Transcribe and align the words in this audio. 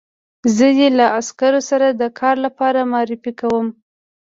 زه 0.55 0.67
دې 0.77 0.87
له 0.97 1.05
عسکرو 1.19 1.61
سره 1.69 1.87
د 1.89 2.03
کار 2.19 2.35
لپاره 2.45 2.79
معرفي 2.91 3.31
کوم 3.39 3.67